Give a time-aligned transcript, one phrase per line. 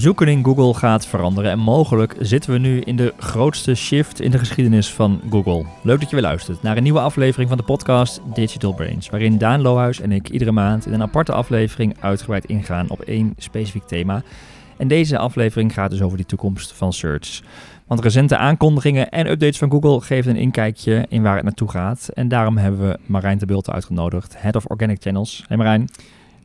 [0.00, 4.30] Zoeken in Google gaat veranderen en mogelijk zitten we nu in de grootste shift in
[4.30, 5.64] de geschiedenis van Google.
[5.82, 9.38] Leuk dat je weer luistert naar een nieuwe aflevering van de podcast Digital Brains, waarin
[9.38, 13.82] Daan Lohuis en ik iedere maand in een aparte aflevering uitgebreid ingaan op één specifiek
[13.82, 14.22] thema.
[14.76, 17.42] En deze aflevering gaat dus over de toekomst van search.
[17.86, 22.08] Want recente aankondigingen en updates van Google geven een inkijkje in waar het naartoe gaat.
[22.14, 25.44] En daarom hebben we Marijn de Bulte uitgenodigd, Head of Organic Channels.
[25.48, 25.88] Hey Marijn.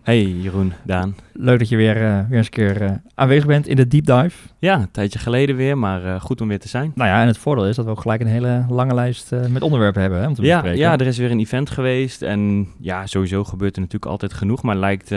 [0.06, 1.16] Hey Jeroen, Daan.
[1.34, 4.06] Leuk dat je weer, uh, weer eens een keer uh, aanwezig bent in de deep
[4.06, 4.38] dive.
[4.60, 6.92] Ja, een tijdje geleden weer, maar uh, goed om weer te zijn.
[6.96, 9.62] Nou ja, en het voordeel is dat we ook gelijk een hele lange lijst met
[9.62, 10.80] onderwerpen hebben hè, om te ja, bespreken.
[10.80, 14.62] Ja, er is weer een event geweest en ja, sowieso gebeurt er natuurlijk altijd genoeg,
[14.62, 15.12] maar lijkt...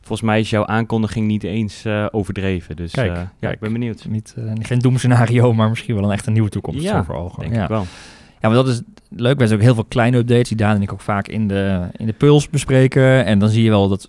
[0.00, 2.76] Volgens mij is jouw aankondiging niet eens overdreven.
[2.76, 4.06] Dus kijk, ja, kijk, ik ben benieuwd.
[4.08, 7.40] Niet, geen doemscenario, maar misschien wel een echt een nieuwe toekomst ja, voor ogen.
[7.40, 7.62] denk ja.
[7.62, 7.86] ik wel.
[8.44, 9.38] Ja, maar dat is leuk.
[9.38, 11.88] We hebben ook heel veel kleine updates die Daan en ik ook vaak in de,
[11.96, 13.24] in de Puls bespreken.
[13.24, 14.08] En dan zie je wel dat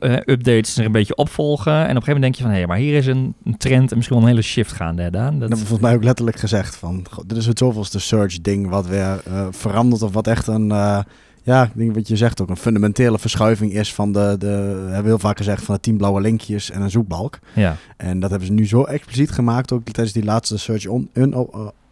[0.00, 1.72] uh, updates er een beetje opvolgen.
[1.72, 3.56] En op een gegeven moment denk je van, hé, hey, maar hier is een, een,
[3.56, 5.38] trend en misschien wel een hele shift gaande, hè, Daan?
[5.38, 5.48] Dat...
[5.48, 8.86] heb volgens mij ook letterlijk gezegd van, goh, dit is het zoveelste search ding wat
[8.86, 10.98] weer uh, verandert of wat echt een, uh,
[11.42, 14.92] ja, ik denk wat je zegt ook, een fundamentele verschuiving is van de, de we
[14.92, 17.38] hebben heel vaak gezegd, van de tien blauwe linkjes en een zoekbalk.
[17.54, 17.76] Ja.
[17.96, 21.34] En dat hebben ze nu zo expliciet gemaakt, ook tijdens die laatste search on, un,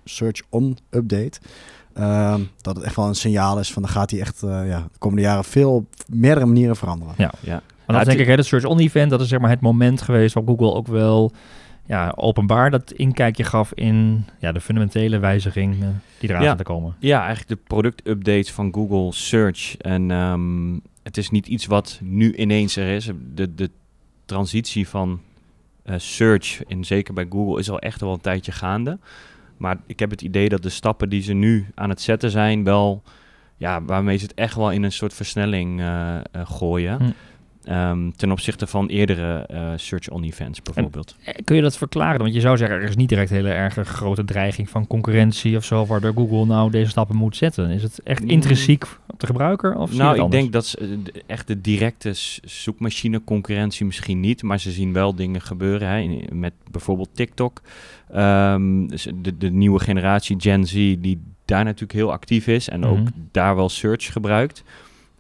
[0.05, 1.41] search on update.
[1.99, 4.79] Uh, dat het echt wel een signaal is van dan gaat hij echt uh, ja,
[4.79, 7.15] de komende jaren veel op meerdere manieren veranderen.
[7.17, 7.63] Ja, ja.
[7.87, 10.03] Maar dat denk ik, hè, het Search On Event, dat is zeg maar het moment
[10.03, 11.33] geweest waar Google ook wel
[11.87, 16.55] ja, openbaar dat inkijkje gaf in ja, de fundamentele wijzigingen die eraan ja.
[16.55, 16.97] te komen.
[16.99, 19.77] Ja, eigenlijk de productupdates van Google Search.
[19.77, 23.11] En um, het is niet iets wat nu ineens er is.
[23.35, 23.71] De, de
[24.25, 25.21] transitie van
[25.85, 28.99] uh, search, in, zeker bij Google, is al echt wel een tijdje gaande.
[29.61, 32.65] Maar ik heb het idee dat de stappen die ze nu aan het zetten zijn,
[32.65, 33.03] wel,
[33.57, 35.87] ja, waarmee ze het echt wel in een soort versnelling uh,
[36.37, 36.99] uh, gooien.
[36.99, 37.11] Hm.
[37.69, 41.17] Um, ten opzichte van eerdere uh, search-on events bijvoorbeeld.
[41.25, 42.21] En, kun je dat verklaren?
[42.21, 45.65] Want je zou zeggen, er is niet direct hele erg grote dreiging van concurrentie of
[45.65, 47.71] zo, waardoor Google nou deze stappen moet zetten.
[47.71, 49.77] Is het echt intrinsiek op de gebruiker?
[49.77, 52.13] Of nou, ik denk dat ze, de, echt de directe
[52.45, 57.63] zoekmachine concurrentie misschien niet, maar ze zien wel dingen gebeuren hè, met bijvoorbeeld TikTok.
[58.17, 62.97] Um, de, de nieuwe generatie Gen Z die daar natuurlijk heel actief is en ook
[62.97, 63.29] mm -hmm.
[63.33, 64.65] daar wel search gebruikt.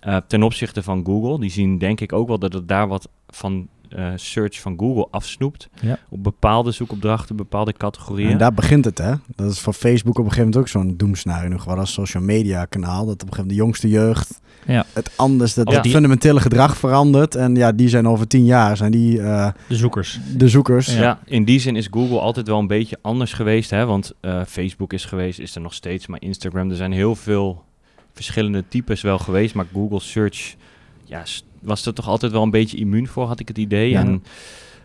[0.06, 3.08] Uh, ten opzichte van Google, die zien denk ik ook wel dat het daar wat
[3.28, 3.68] van
[3.98, 5.68] uh, search van Google afsnoept.
[5.80, 5.98] Ja.
[6.08, 8.30] Op bepaalde zoekopdrachten, bepaalde categorieën.
[8.30, 9.12] En daar begint het, hè?
[9.36, 12.22] Dat is voor Facebook op een gegeven moment ook zo'n doemscenario nog wel als social
[12.22, 13.06] media kanaal.
[13.06, 14.86] Dat op een gegeven moment de jongste jeugd ja.
[14.92, 15.76] het anders, dat Ja.
[15.76, 17.34] het fundamentele gedrag verandert.
[17.34, 20.20] En ja, die zijn over tien jaar, zijn die uh, De zoekers.
[20.36, 20.94] de zoekers.
[20.96, 21.18] Ja.
[21.24, 23.70] in die zin is Google altijd wel een beetje anders geweest.
[23.70, 23.86] Hè?
[23.86, 26.06] Want uh, Facebook is geweest, is er nog steeds.
[26.06, 27.64] Maar Instagram, er zijn heel veel
[28.12, 29.54] verschillende types wel geweest.
[29.54, 30.56] Maar Google Search
[31.04, 31.22] ja,
[31.60, 33.90] was er toch altijd wel een beetje immuun voor, had ik het idee.
[33.90, 34.00] Ja.
[34.00, 34.22] En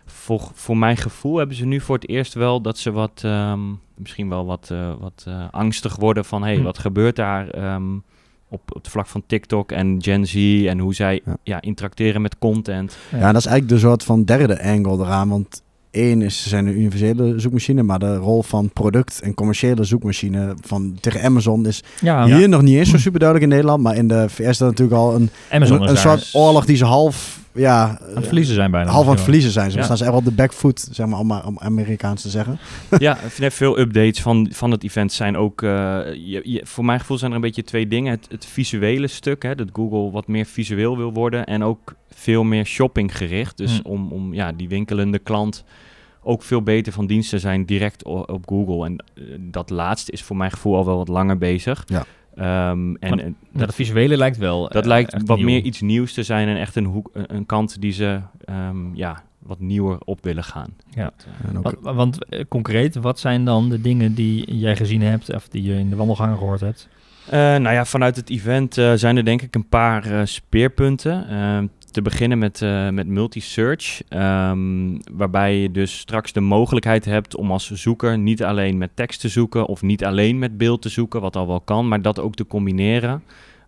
[0.06, 3.80] voor, voor mijn gevoel hebben ze nu voor het eerst wel dat ze wat, um,
[3.94, 6.42] misschien wel wat, uh, wat uh, angstig worden van...
[6.42, 6.62] hé, hey, Hm.
[6.62, 8.02] wat gebeurt daar um,
[8.48, 10.64] op, op het vlak van TikTok en Gen Z...
[10.66, 11.36] en hoe zij Ja.
[11.42, 11.60] ja.
[11.60, 12.96] interacteren met content.
[13.10, 15.28] Ja, dat is eigenlijk de soort van derde angle eraan.
[15.28, 15.62] Want
[15.96, 20.54] één is, ze zijn een universele zoekmachine, maar de rol van product en commerciële zoekmachine
[20.60, 23.82] van, tegen Amazon is Ja, hier nog niet eens zo super duidelijk in Nederland.
[23.82, 26.76] Maar in de VS is dat natuurlijk al een, Amazon een, een soort oorlog die
[26.76, 28.90] ze half, ja, aan het verliezen zijn bijna.
[28.90, 29.70] half aan het verliezen zijn.
[29.70, 29.82] Ze Ja.
[29.84, 32.58] staan ze echt wel op de backfoot, zeg maar, om, maar- om Amerikaans te zeggen.
[32.98, 33.16] ja,
[33.50, 35.62] veel updates van, van het event zijn ook...
[35.62, 35.68] eh,
[36.14, 38.10] je, je- voor mijn gevoel zijn er een beetje twee dingen.
[38.12, 41.46] Het, het visuele stuk, hè, dat Google wat meer visueel wil worden...
[41.46, 43.56] en ook veel meer shopping gericht.
[43.56, 43.88] Dus Hm.
[43.88, 45.64] om, om ja, die winkelende klant
[46.22, 48.84] ook veel beter van dienst te zijn direct op Google.
[48.86, 51.82] En eh, dat laatste is voor mijn gevoel al wel wat langer bezig.
[51.86, 52.04] Ja.
[52.36, 54.62] Ehm, en, Maar en Ja, dat visuele lijkt wel.
[54.62, 55.46] dat eh, lijkt wat nieuw.
[55.46, 56.48] meer iets nieuws te zijn...
[56.48, 60.44] en echt een, hoek, een, een kant die ze ja, ja, wat nieuwer op willen
[60.44, 60.76] gaan.
[60.90, 61.12] Ja.
[61.52, 65.48] Dat, eh, Want, eh, concreet, wat zijn dan de dingen die jij gezien hebt of
[65.48, 66.88] die je in de wandelgangen gehoord hebt?
[67.26, 71.26] Eh, nou ja, vanuit het event zijn er denk ik een paar speerpunten.
[71.96, 77.50] Te beginnen met, eh, met multi-search, ehm, waarbij je dus straks de mogelijkheid hebt om
[77.50, 81.20] als zoeker niet alleen met tekst te zoeken of niet alleen met beeld te zoeken,
[81.20, 83.22] wat al wel kan, maar dat ook te combineren.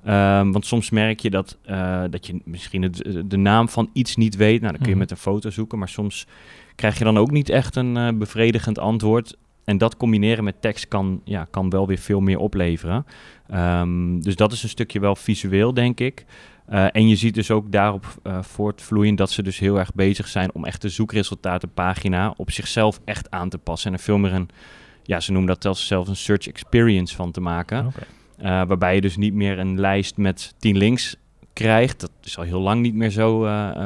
[0.05, 4.17] Ehm, want soms merk je dat, eh, dat je misschien het, de naam van iets
[4.17, 4.61] niet weet.
[4.61, 4.99] Nou, dan kun je Mhm.
[4.99, 6.27] met een foto zoeken, maar soms
[6.75, 9.37] krijg je dan ook niet echt een eh, bevredigend antwoord.
[9.65, 13.07] En dat combineren met tekst kan, ja, kan wel weer veel meer opleveren.
[13.49, 16.25] Ehm, dus dat is een stukje wel visueel, denk ik.
[16.69, 20.29] Eh, en je ziet dus ook daarop eh voortvloeien dat ze dus heel erg bezig
[20.29, 23.91] zijn om echt de zoekresultatenpagina op zichzelf echt aan te passen.
[23.91, 24.49] En er veel meer een,
[25.03, 27.93] ja, ze noemen dat zelfs, zelfs een search experience van te maken.
[28.37, 31.17] Eh, waarbij je dus niet meer een lijst met 10 links
[31.53, 32.00] krijgt.
[32.00, 33.41] Dat is al heel lang niet meer zo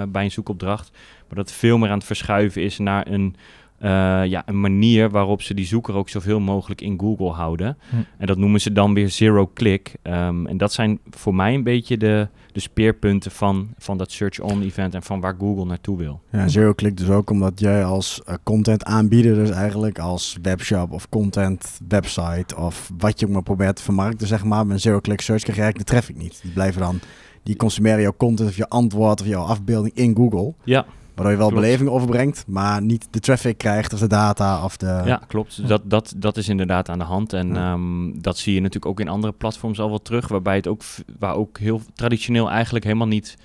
[0.08, 0.90] bij een zoekopdracht.
[1.28, 3.36] Maar dat veel meer aan het verschuiven is naar een,
[3.82, 3.90] eh,
[4.24, 7.78] ja, een manier waarop ze die zoeker ook zoveel mogelijk in Google houden.
[7.90, 7.96] Hm.
[8.18, 9.94] En dat noemen ze dan weer zero-click.
[10.02, 14.94] Ehm, en dat zijn voor mij een beetje de, de speerpunten van, van dat search-on-event
[14.94, 16.20] en van waar Google naartoe wil.
[16.30, 20.92] Ja, zero click dus ook omdat jij als eh, content aanbieder, dus eigenlijk als webshop
[20.92, 24.80] of content website of wat je ook maar probeert te vermarkten, zeg maar, met een
[24.80, 26.42] zero click search krijg je eigenlijk de traffic niet.
[26.42, 27.00] Die blijven dan,
[27.42, 30.54] die consumeren jouw content of je antwoord of jouw afbeelding in Google.
[30.64, 31.62] Ja, Waardoor je wel Klopt.
[31.62, 35.02] beleving overbrengt, maar niet de traffic krijgt of de data of de...
[35.04, 35.68] ja klopt.
[35.68, 37.32] Dat, dat, dat is inderdaad aan de hand.
[37.32, 37.72] En Ja.
[37.72, 40.82] ehm, dat zie je natuurlijk ook in andere platforms al wel terug, waarbij het ook,
[41.18, 43.36] waar ook heel traditioneel eigenlijk helemaal niet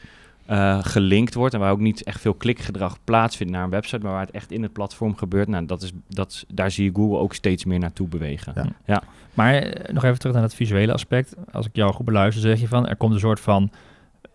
[0.46, 4.12] eh, gelinkt wordt en waar ook niet echt veel klikgedrag plaatsvindt naar een website, maar
[4.12, 5.48] waar het echt in het platform gebeurt.
[5.48, 8.76] Nou, dat is, dat, daar zie je Google ook steeds meer naartoe bewegen.
[8.86, 9.02] Ja.
[9.34, 11.36] Maar eh, nog even terug naar het visuele aspect.
[11.52, 13.72] Als ik jou goed beluister, zeg je van er komt een soort van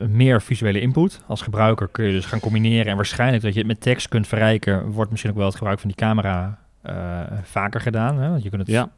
[0.08, 1.20] meer visuele input.
[1.26, 4.26] Als gebruiker kun je dus gaan combineren en waarschijnlijk dat je het met tekst kunt
[4.26, 8.18] verrijken, wordt misschien ook wel het gebruik van die camera eh, vaker gedaan.
[8.18, 8.30] Hè?
[8.30, 8.90] Want je kunt het Ja.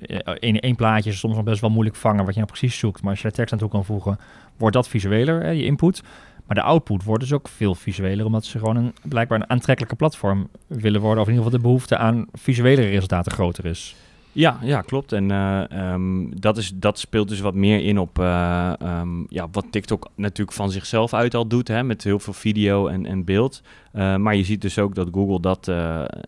[0.00, 3.02] eh, in één plaatje soms nog best wel moeilijk vangen wat je nou precies zoekt.
[3.02, 4.18] Maar als je er tekst aan toe kan voegen,
[4.56, 6.02] wordt dat visueler, hè, je input.
[6.46, 9.96] Maar de output wordt dus ook veel visueler, omdat ze gewoon een, blijkbaar een aantrekkelijke
[9.96, 11.22] platform willen worden.
[11.22, 13.96] Of in ieder geval de behoefte aan visuele resultaten groter is.
[14.32, 15.12] Ja, ja, klopt.
[15.12, 19.48] En eh, ehm, dat, is, dat speelt dus wat meer in op eh, ehm, ja,
[19.52, 23.24] wat TikTok natuurlijk van zichzelf uit al doet, hè, met heel veel video en, en
[23.24, 23.62] beeld.
[23.92, 25.64] Eh, maar je ziet dus ook dat Google dat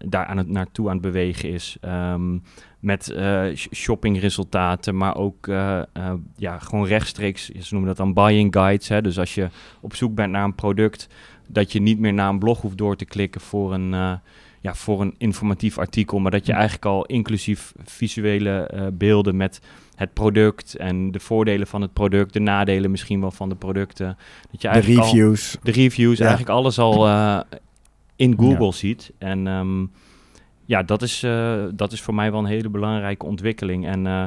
[0.06, 1.76] daar aan het, naartoe aan het bewegen is.
[1.81, 2.38] ehm,
[2.81, 3.14] met
[3.54, 5.46] sh- shoppingresultaten, maar ook
[6.37, 8.88] ja, gewoon rechtstreeks, ze noemen dat dan buying guides.
[8.88, 9.02] Hè.
[9.02, 9.49] Dus als je
[9.81, 11.08] op zoek bent naar een product,
[11.49, 14.20] dat je niet meer naar een blog hoeft door te klikken voor een,
[14.62, 16.59] ja, voor een informatief artikel, maar dat je Hm.
[16.59, 19.61] eigenlijk al inclusief visuele eh, beelden met
[19.94, 24.17] het product en de voordelen van het product, de nadelen misschien wel van de producten.
[24.50, 25.56] Dat je de al- reviews.
[25.62, 26.26] de reviews, Ja.
[26.26, 27.41] eigenlijk alles al eh,
[28.17, 29.12] in Google ziet.
[29.19, 29.87] En ehm,
[30.64, 33.87] ja, dat is, eh, dat is voor mij wel een hele belangrijke ontwikkeling.
[33.87, 34.25] En eh,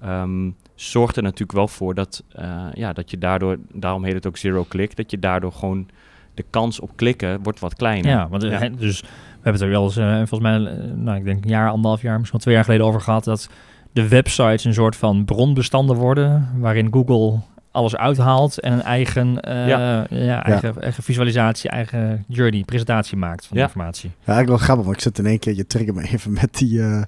[0.00, 4.26] ehm, zorgt er natuurlijk wel voor dat, eh, ja, dat je daardoor, daarom heet het
[4.26, 5.88] ook zero click, dat je daardoor gewoon
[6.34, 8.10] de kans op klikken wordt wat kleiner.
[8.10, 8.68] Ja, want Ja.
[8.68, 9.02] dus
[9.50, 12.02] hebben het er wel eens, eh, volgens mij, eh, nou, ik denk een jaar, anderhalf
[12.02, 13.48] jaar, misschien wel twee jaar geleden over gehad, dat
[13.92, 17.38] de websites een soort van bronbestanden worden, waarin Google
[17.70, 20.06] alles uithaalt en een eigen, eh, ja.
[20.10, 20.44] Ja.
[20.44, 24.08] eigen, eigen visualisatie, eigen journey, presentatie maakt van de informatie.
[24.10, 26.58] Ja, eigenlijk wel grappig, want ik zit in één keer, je trigger me even met
[26.58, 26.80] die...
[26.80, 27.06] het,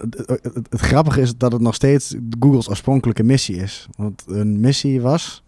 [0.00, 3.86] het- het- het grappige is dat het nog steeds Google's oorspronkelijke missie is.
[3.96, 5.42] Want hun missie was...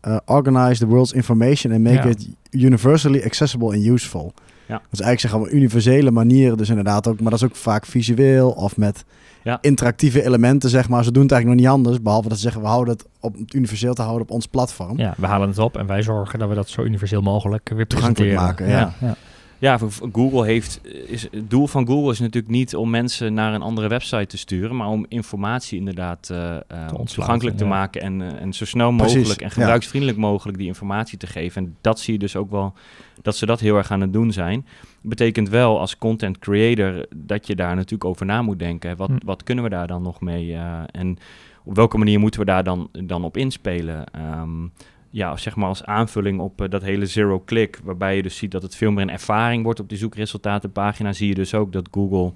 [0.00, 2.04] eh, organize the world's information and make Ja.
[2.06, 4.32] it universally accessible and useful.
[4.72, 4.82] Ja.
[4.90, 8.50] Dus eigenlijk zeggen we universele manieren, dus inderdaad ook, maar dat is ook vaak visueel
[8.50, 9.04] of met
[9.44, 9.58] Ja.
[9.60, 11.04] interactieve elementen, zeg maar.
[11.04, 13.34] Ze doen het eigenlijk nog niet anders, behalve dat ze zeggen we houden het op
[13.38, 14.98] het universeel te houden op ons platform.
[14.98, 17.86] Ja, we halen het op en wij zorgen dat we dat zo universeel mogelijk weer
[17.86, 18.66] Toegankelijk presenteren.
[18.68, 19.06] maken, ja.
[19.08, 19.14] ja.
[19.62, 19.78] Ja,
[20.12, 23.88] Google heeft, is, het doel van Google is natuurlijk niet om mensen naar een andere
[23.88, 27.70] website te sturen, maar om informatie inderdaad eh, eh, ontsluiten, toegankelijk te ja.
[27.70, 29.52] maken en, eh, en zo snel Precies, mogelijk en ja.
[29.52, 31.64] gebruiksvriendelijk mogelijk die informatie te geven.
[31.64, 32.74] En dat zie je dus ook wel,
[33.22, 34.66] dat ze dat heel erg aan het doen zijn.
[35.00, 38.96] Betekent wel als content creator dat je daar natuurlijk over na moet denken.
[38.96, 39.16] Wat, Hm.
[39.24, 41.18] wat kunnen we daar dan nog mee eh, en
[41.64, 44.04] op welke manier moeten we daar dan, dan op inspelen?
[44.12, 44.66] Ehm,
[45.14, 48.62] ja, zeg maar als aanvulling op eh, dat hele zero-click, waarbij je dus ziet dat
[48.62, 52.32] het veel meer een ervaring wordt op die zoekresultatenpagina, zie je dus ook dat Google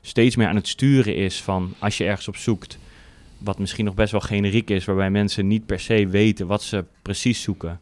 [0.00, 2.78] steeds meer aan het sturen is van als je ergens op zoekt,
[3.38, 6.84] wat misschien nog best wel generiek is, waarbij mensen niet per se weten wat ze
[7.02, 7.80] precies zoeken.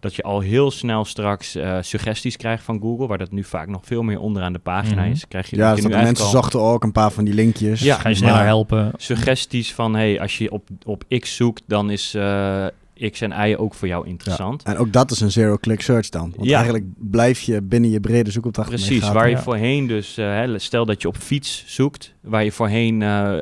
[0.00, 3.68] Dat je al heel snel straks eh, suggesties krijgt van Google, waar dat nu vaak
[3.68, 5.10] nog veel meer onderaan de pagina Mhm.
[5.10, 5.28] is.
[5.28, 7.10] Krijg je, Ja, dat dus je dat nu de mensen al zochten ook een paar
[7.10, 7.80] van die linkjes.
[7.80, 8.92] Ja, Ga je sneller Maar- helpen.
[8.96, 12.66] suggesties van hey, als je op, op X zoekt, dan is eh,
[13.10, 14.62] X en Y ook voor jou interessant.
[14.62, 16.32] En ook dat is een zero-click search dan.
[16.36, 16.54] Want Ja.
[16.54, 20.86] eigenlijk blijf je binnen je brede zoekopdracht Precies, waar je voorheen dus, eh, hè, stel
[20.86, 23.38] dat je op fiets zoekt, waar je voorheen eh,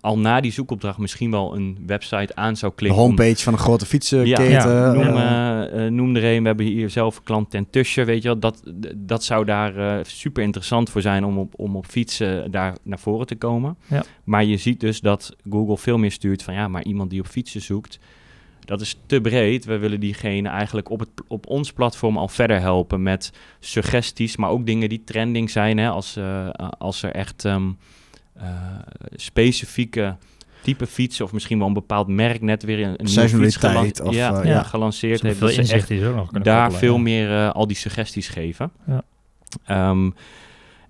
[0.00, 3.00] al na die zoekopdracht misschien wel een website aan zou De klikken.
[3.00, 4.50] om- homepage van een grote fietsenketen.
[4.50, 8.04] Ja, Noem, eh, eh, noem er een, we hebben hier zelf een klant ten Tusje,
[8.04, 8.38] weet je wel.
[8.38, 8.62] Dat,
[8.96, 12.98] dat zou daar eh, super interessant voor zijn om op, om op fietsen daar naar
[12.98, 13.76] voren te komen.
[13.86, 14.04] Ja.
[14.24, 17.26] Maar je ziet dus dat Google veel meer stuurt van ja, maar iemand die op
[17.26, 17.98] fietsen zoekt,
[18.64, 19.64] dat is te breed.
[19.64, 24.50] We willen diegene eigenlijk op, het, op ons platform al verder helpen met suggesties, maar
[24.50, 25.78] ook dingen die trending zijn.
[25.78, 27.70] Hè, als, eh, als er echt ehm,
[28.34, 28.46] eh,
[29.16, 30.16] specifieke
[30.64, 33.92] type fietsen of misschien wel een bepaald merk net weer een, een nieuwe fiets gelan-
[34.02, 34.62] of, ja, eh, ja, ja.
[34.62, 35.38] gelanceerd heeft.
[35.38, 37.66] veel dat ze echt inzicht is ook nog kunnen daar koppelen, veel meer eh, al
[37.66, 38.70] die suggesties geven.
[38.86, 39.02] Ja.
[39.64, 40.10] Ehm,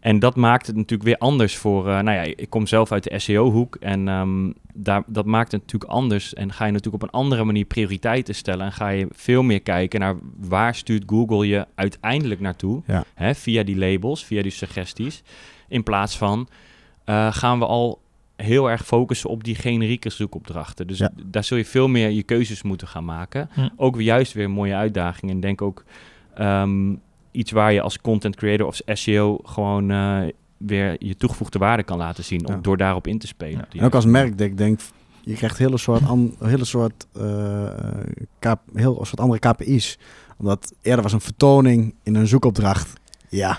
[0.05, 1.89] en dat maakt het natuurlijk weer anders voor...
[1.89, 3.77] eh, nou ja, ik kom zelf uit de SEO-hoek.
[3.81, 6.35] En ehm, daar, dat maakt het natuurlijk anders.
[6.35, 8.67] En ga je natuurlijk op een andere manier prioriteiten stellen.
[8.67, 12.83] En ga je veel meer kijken naar waar stuurt Google je uiteindelijk naartoe.
[12.87, 13.05] Ja.
[13.15, 15.23] Hè, via die labels, via die suggesties.
[15.69, 16.49] In plaats van
[17.05, 18.01] eh, gaan we al
[18.37, 20.87] heel erg focussen op die generieke zoekopdrachten.
[20.87, 21.11] Dus Ja.
[21.27, 23.49] daar zul je veel meer je keuzes moeten gaan maken.
[23.53, 23.69] Hm.
[23.77, 25.31] Ook weer juist weer een mooie uitdaging.
[25.31, 25.85] En denk ook
[26.35, 26.95] ehm,
[27.35, 30.21] iets waar je als content creator of SEO gewoon eh,
[30.57, 32.43] weer je toegevoegde waarde kan laten zien.
[32.47, 32.55] Ja.
[32.55, 33.67] Om door daarop in te spelen.
[33.71, 33.79] Ja.
[33.81, 34.81] En ook als merk, ik denk,
[35.23, 37.65] je krijgt hele soort, an, hele soort, eh,
[38.39, 39.99] K- heel soort andere KPI's.
[40.39, 42.93] Omdat eerder was een vertoning in een zoekopdracht.
[43.29, 43.59] Ja,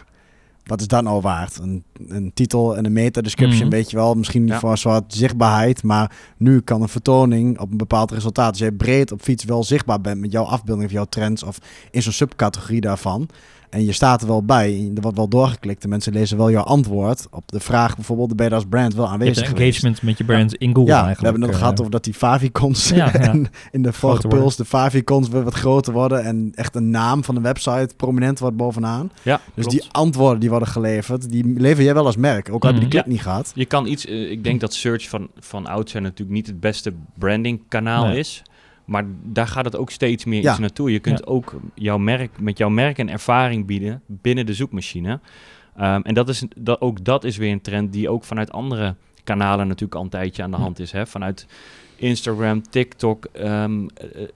[0.66, 1.58] wat is dat nou waard?
[1.60, 3.76] Een, een titel en een meta-description, Mhm.
[3.76, 4.14] weet je wel.
[4.16, 4.60] Misschien Ja.
[4.60, 5.84] voor een soort zichtbaarheid.
[5.84, 8.50] Maar nu kan een vertoning op een bepaald resultaat.
[8.50, 11.44] Als jij breed op fiets wel zichtbaar bent met jouw afbeelding of jouw trends.
[11.44, 11.58] Of
[11.92, 13.28] in zo'n subcategorie daarvan.
[13.76, 14.92] En je staat er wel bij.
[14.96, 15.84] Er wordt wel doorgeklikt.
[15.84, 17.96] En mensen lezen wel jouw antwoord op de vraag.
[17.96, 19.62] Bijvoorbeeld, ben je als brand wel Je hebt aanwezig geweest?
[19.66, 21.20] engagement met je brand in Google Ja, eigenlijk.
[21.20, 23.12] we hebben het eh, gehad over dat die favicons Ja, ja.
[23.32, 27.24] en in de vorige puls de favicons weer wat groter worden en echt een naam
[27.24, 29.12] van de website prominent wordt bovenaan.
[29.22, 29.70] Ja, Dus klopt.
[29.82, 32.50] die antwoorden die worden geleverd, die lever jij wel als merk.
[32.52, 33.04] Ook al heb je de Mhm.
[33.04, 33.52] klik niet gehad.
[33.56, 36.94] Je kan iets, eh, ik denk dat search van, van oudsher natuurlijk niet het beste
[37.18, 38.20] branding kanaal Nee.
[38.20, 38.42] is.
[38.86, 40.50] Maar daar gaat het ook steeds meer Ja.
[40.52, 40.92] iets naartoe.
[40.92, 41.26] Je kunt Ja.
[41.26, 45.20] ook jouw merk, met jouw merk een ervaring bieden binnen de zoekmachine.
[45.78, 48.96] Ehm, en dat is, dat, ook dat is weer een trend die ook vanuit andere
[49.24, 50.64] kanalen natuurlijk al een tijdje aan de Ja.
[50.64, 50.92] hand is.
[50.92, 51.08] Hè?
[51.08, 51.48] Vanuit
[51.96, 53.26] Instagram, TikTok.
[53.26, 54.28] ehm, eh, eh,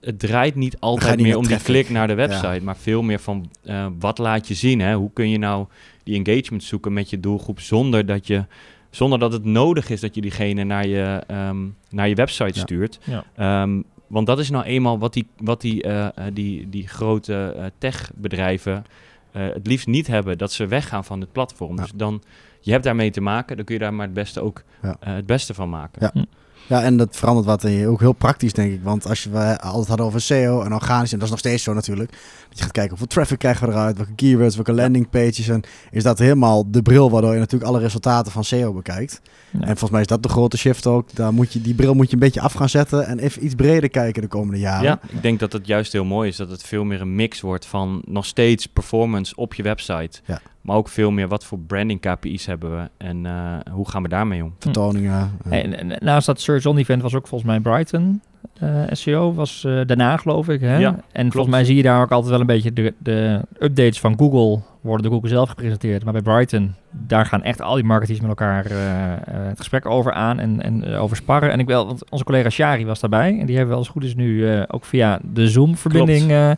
[0.00, 3.18] het draait niet altijd niet meer om die klik naar de website, maar veel meer
[3.20, 4.80] van eh, wat laat je zien.
[4.80, 4.94] Hè?
[4.94, 5.66] Hoe kun je nou
[6.04, 8.44] die engagement zoeken met je doelgroep zonder dat je
[8.90, 11.56] zonder dat het nodig is dat je diegene naar je, ehm,
[11.90, 12.60] naar je website Ja.
[12.60, 12.98] stuurt.
[13.04, 13.24] Ja.
[13.36, 17.54] Ehm, want dat is nou eenmaal wat die, wat die, eh, eh, die, die grote
[17.58, 18.84] eh, techbedrijven
[19.32, 20.38] eh, het liefst niet hebben.
[20.38, 21.76] Dat ze weggaan van het platform.
[21.76, 21.82] Ja.
[21.82, 22.22] Dus dan,
[22.60, 23.56] je hebt daarmee te maken.
[23.56, 24.96] Dan kun je daar maar het beste ook Ja.
[25.00, 26.10] het beste van maken.
[26.14, 26.24] Ja.
[26.68, 28.82] Ja, en dat verandert wat en ook heel praktisch, denk ik.
[28.82, 31.62] Want als je we altijd hadden over SEO en organisch, en dat is nog steeds
[31.62, 32.10] zo natuurlijk.
[32.48, 35.48] Dat je gaat kijken hoeveel traffic krijgen we eruit, welke keywords, welke landing pages.
[35.48, 39.20] En is dat helemaal de bril waardoor je natuurlijk alle resultaten van SEO bekijkt.
[39.60, 39.66] Ja.
[39.66, 41.14] En volgens mij is dat de grote shift ook.
[41.14, 43.54] Daar moet je, die bril moet je een beetje af gaan zetten en even iets
[43.54, 44.84] breder kijken de komende jaren.
[44.84, 47.40] Ja, ik denk dat het juist heel mooi is dat het veel meer een mix
[47.40, 50.20] wordt van nog steeds performance op je website.
[50.24, 50.40] Ja.
[50.60, 54.08] Maar ook veel meer wat voor branding KPI's hebben we en eh, hoe gaan we
[54.08, 54.54] daarmee om?
[54.58, 55.30] Vertoningen.
[55.50, 58.20] eh, En, en naast dat Search On Event was ook volgens mij Brighton
[58.60, 60.60] eh, SEO was eh, daarna geloof ik.
[60.60, 60.76] Hè?
[60.78, 64.00] Ja, en volgens mij zie je daar ook altijd wel een beetje de, de updates
[64.00, 66.04] van Google worden door Google zelf gepresenteerd.
[66.04, 69.86] Maar bij Brighton, daar gaan echt al die marketeers met elkaar eh, eh, het gesprek
[69.86, 71.50] over aan en, en eh, over sparren.
[71.50, 73.96] En ik wel, want onze collega Shari was daarbij en die hebben we als het
[73.96, 76.56] goed is nu ook via de Zoom-verbinding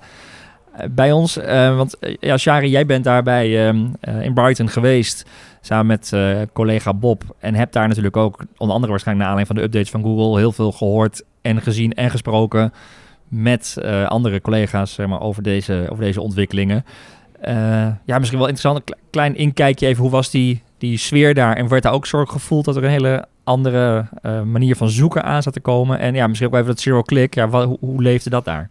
[0.90, 1.36] bij ons.
[1.76, 5.26] Want ja, Shari, jij bent daarbij ehm, eh, in Brighton geweest
[5.60, 6.12] samen met
[6.52, 7.22] collega Bob.
[7.38, 10.38] En heb daar natuurlijk ook, onder andere waarschijnlijk naar aanleiding van de updates van Google,
[10.38, 12.72] heel veel gehoord en gezien en gesproken
[13.28, 16.84] met andere collega's zeg maar, over, deze, over deze ontwikkelingen.
[17.40, 20.02] Eh, ja, misschien wel interessant, een kle- klein inkijkje even.
[20.02, 21.56] Hoe was die, die sfeer daar?
[21.56, 25.24] En werd daar ook zorg gevoeld dat er een hele andere eh, manier van zoeken
[25.24, 25.98] aan zat te komen?
[25.98, 27.34] En ja, misschien ook even dat zero click.
[27.34, 28.70] Ja, wat, hoe, hoe leefde dat daar?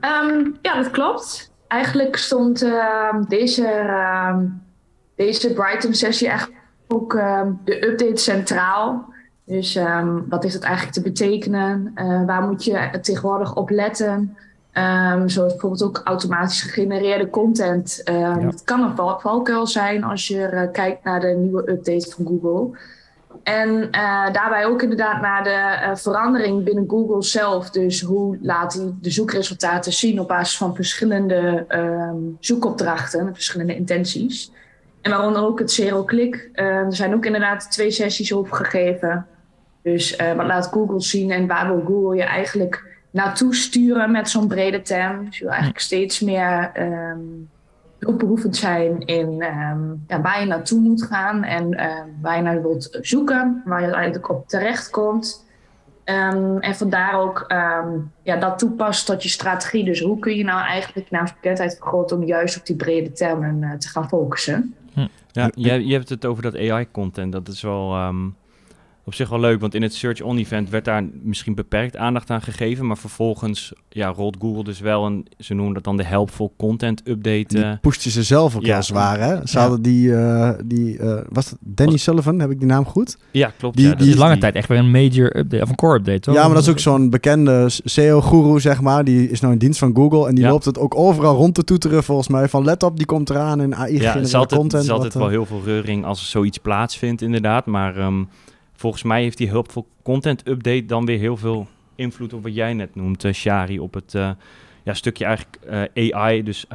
[0.00, 1.52] Ehm, ja, dat klopt.
[1.68, 4.44] Eigenlijk stond ehm, deze, ehm,
[5.16, 6.50] deze Brighton-sessie echt
[6.88, 7.12] ook
[7.64, 9.12] de update centraal.
[9.46, 9.78] Dus
[10.28, 11.90] wat is dat eigenlijk te betekenen?
[11.94, 14.36] Eh, waar moet je tegenwoordig op letten?
[14.74, 18.00] Ehm, zoals bijvoorbeeld ook automatisch gegenereerde content.
[18.04, 18.38] Ja.
[18.38, 22.26] Het kan een val- valkuil zijn als je eh, kijkt naar de nieuwe update van
[22.26, 22.78] Google.
[23.42, 27.70] En eh, daarbij ook inderdaad naar de eh, verandering binnen Google zelf.
[27.70, 34.52] Dus hoe laat hij de zoekresultaten zien op basis van verschillende ehm, zoekopdrachten, verschillende intenties.
[35.02, 36.50] En waaronder ook het zero-click.
[36.52, 39.26] Er zijn ook inderdaad twee sessies opgegeven.
[39.82, 44.48] Dus wat laat Google zien en waar wil Google je eigenlijk naartoe sturen met zo'n
[44.48, 45.24] brede term.
[45.24, 47.18] Dus je wil eigenlijk steeds meer ehm
[48.04, 52.62] hulpbehoevend zijn in ehm, ja, waar je naartoe moet gaan en ehm, waar je naar
[52.62, 55.44] wilt zoeken, waar je uiteindelijk op terecht komt.
[56.04, 57.88] Ehm, en vandaar ook ehm,
[58.22, 59.84] ja, dat toepast tot je strategie.
[59.84, 63.72] Dus hoe kun je nou eigenlijk naamsbekendheid vergroten om juist op die brede termen eh,
[63.72, 64.74] te gaan focussen?
[65.32, 67.32] Ja, je, je hebt het over dat AI-content.
[67.32, 68.26] Dat is wel ehm,
[69.06, 72.30] op zich wel leuk, want in het Search On event werd daar misschien beperkt aandacht
[72.30, 76.04] aan gegeven, maar vervolgens ja, rolt Google dus wel een, ze noemen dat dan de
[76.04, 77.44] helpful content update.
[77.48, 78.72] Die pushten ze zelf ook ja.
[78.72, 79.46] heel zwaar, hè?
[79.46, 79.60] Ze Ja.
[79.60, 83.16] hadden die, eh, die eh, was dat Danny Sullivan, heb ik die naam goed?
[83.30, 83.76] ja, klopt.
[83.76, 85.68] Die- ja, Het dat is is lange die- tijd echt weer een major update, of
[85.68, 86.34] een core update, toch?
[86.34, 89.04] Ja, maar dat is ook zo'n bekende SEO-guru, zeg maar.
[89.04, 90.50] Die is nou in dienst van Google en die Ja.
[90.50, 92.48] loopt het ook overal rond te toeteren, volgens mij.
[92.48, 94.72] Van let op, die komt eraan in AI Ja, het is altijd, content.
[94.72, 97.66] het is altijd wat, wel heel veel reuring als er zoiets plaatsvindt, inderdaad.
[97.66, 98.22] Maar ehm,
[98.84, 102.74] volgens mij heeft die Helpful Content Update dan weer heel veel invloed op wat jij
[102.74, 104.30] net noemt, uh, Shari, op het uh,
[104.82, 105.58] ja, stukje eigenlijk
[105.94, 106.66] uh, AI, dus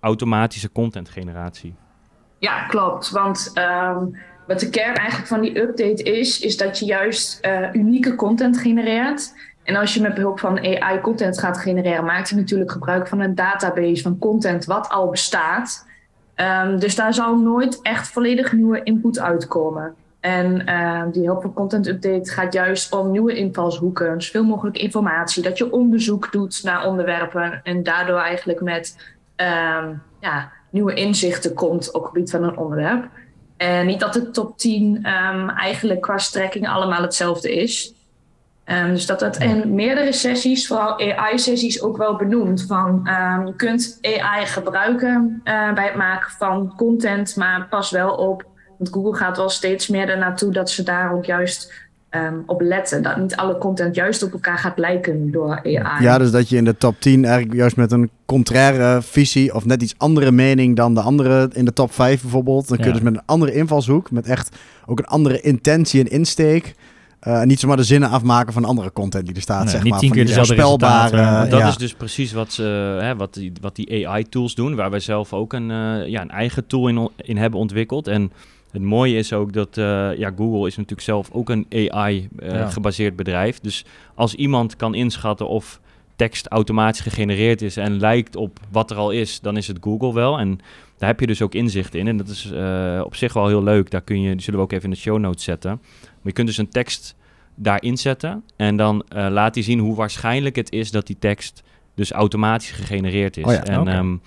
[0.00, 1.74] automatische content generatie.
[2.38, 3.10] Ja, klopt.
[3.10, 8.14] Want um, wat de kern eigenlijk van die update is, is dat je juist unieke
[8.14, 9.34] content genereert.
[9.62, 13.20] En als je met behulp van AI content gaat genereren, maakt je natuurlijk gebruik van
[13.20, 15.86] een database van content wat al bestaat.
[16.36, 19.94] Um, dus daar zal nooit echt volledig nieuwe input uitkomen.
[20.22, 25.58] En uh, die Helpful Content Update gaat juist om nieuwe invalshoeken, zoveel mogelijk informatie, dat
[25.58, 28.96] je onderzoek doet naar onderwerpen en daardoor eigenlijk met
[29.36, 33.08] um, ja, nieuwe inzichten komt op het gebied van een onderwerp.
[33.56, 37.94] En niet dat de top 10 um, eigenlijk qua strekking allemaal hetzelfde is.
[38.64, 42.64] Dus dat dat in meerdere sessies, vooral AI-sessies, ook wel benoemd.
[42.66, 43.00] Van
[43.46, 48.50] je kunt AI gebruiken uh, bij het maken van content, maar pas wel op.
[48.82, 51.72] Want Google gaat wel steeds meer ernaartoe dat ze daar ook juist
[52.10, 53.02] um, op letten.
[53.02, 56.02] Dat niet alle content juist op elkaar gaat lijken door AI.
[56.02, 59.64] Ja, dus dat je in de top 10 eigenlijk juist met een contraire visie of
[59.64, 62.68] net iets andere mening dan de andere in de top 5 bijvoorbeeld.
[62.68, 62.98] Dan kun je ja.
[62.98, 66.74] dus met een andere invalshoek, met echt ook een andere intentie en insteek.
[67.28, 69.62] Uh, niet zomaar de zinnen afmaken van andere content die er staat.
[69.62, 71.68] Nee, zeg niet maar, tien keer dezelfde eh, dat ja.
[71.68, 72.62] is dus precies wat, ze,
[73.00, 76.30] hè, wat, die, wat die AI-tools doen, waar wij zelf ook een, uh, ja, een
[76.30, 78.08] eigen tool in, in hebben ontwikkeld.
[78.08, 78.32] En
[78.72, 83.16] het mooie is ook dat uh, ja, Google is natuurlijk zelf ook een AI-gebaseerd Ja.
[83.16, 83.60] bedrijf.
[83.60, 85.80] Dus als iemand kan inschatten of
[86.16, 90.14] tekst automatisch gegenereerd is en lijkt op wat er al is, dan is het Google
[90.14, 90.38] wel.
[90.38, 90.58] En
[90.98, 92.08] daar heb je dus ook inzicht in.
[92.08, 93.90] En dat is uh, op zich wel heel leuk.
[93.90, 95.70] Daar kun je, die zullen we ook even in de show notes zetten.
[96.00, 97.16] Maar je kunt dus een tekst
[97.54, 98.42] daarin zetten.
[98.56, 101.62] En dan laat hij zien hoe waarschijnlijk het is dat die tekst
[101.94, 103.44] dus automatisch gegenereerd is.
[103.44, 104.20] Oh ja, en um,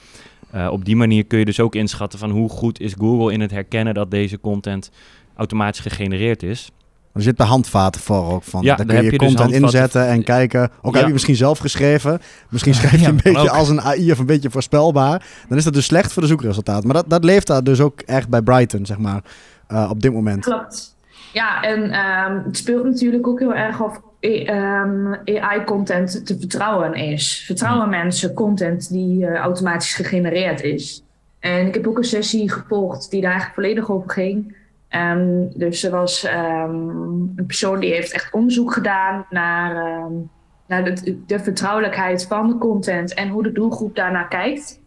[0.55, 3.41] uh, op die manier kun je dus ook inschatten van hoe goed is Google in
[3.41, 4.91] het herkennen dat deze content
[5.35, 6.69] automatisch gegenereerd is.
[7.13, 8.63] Er zitten handvaten voor ook van.
[8.63, 10.71] Ja, daar kun je, heb je dus content inzetten en kijken.
[10.81, 10.97] Ook Ja.
[10.97, 12.21] heb je misschien zelf geschreven.
[12.49, 13.47] Misschien schrijf je Ja, een beetje ook.
[13.47, 15.25] als een AI of een beetje voorspelbaar.
[15.49, 16.83] Dan is dat dus slecht voor de zoekresultaat.
[16.83, 19.23] Maar dat, dat leeft daar dus ook echt bij Brighton, zeg maar.
[19.71, 20.43] uh, op dit moment.
[20.43, 20.95] Klopt.
[21.33, 24.01] Ja, en um, het speelt natuurlijk ook heel erg of
[25.25, 27.43] AI-content te vertrouwen is.
[27.45, 31.03] Vertrouwen mensen content die uh, automatisch gegenereerd is.
[31.39, 34.55] En ik heb ook een sessie gevolgd die daar eigenlijk volledig over ging.
[34.89, 40.01] Um, dus er was een persoon die heeft echt onderzoek gedaan naar,
[40.67, 44.79] naar de, de vertrouwelijkheid van de content en hoe de doelgroep daarnaar kijkt.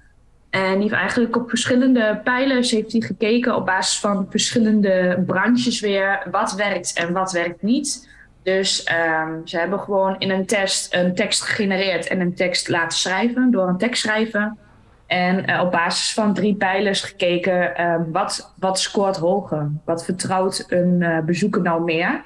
[0.51, 5.81] En die heeft eigenlijk op verschillende pijlers heeft hij gekeken op basis van verschillende branches
[5.81, 8.08] weer wat werkt en wat werkt niet.
[8.49, 12.99] Dus um, ze hebben gewoon in een test een tekst gegenereerd en een tekst laten
[12.99, 14.55] schrijven door een tekstschrijver.
[15.07, 20.65] En uh, op basis van drie pijlers gekeken um, wat, wat scoort hoger, wat vertrouwt
[20.69, 22.23] een uh, bezoeker nou meer.